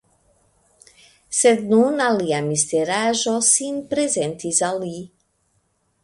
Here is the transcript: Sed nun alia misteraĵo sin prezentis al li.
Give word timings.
Sed 1.39 1.59
nun 1.73 1.99
alia 2.05 2.39
misteraĵo 2.45 3.33
sin 3.49 3.77
prezentis 3.91 4.63
al 4.69 4.81
li. 4.85 4.95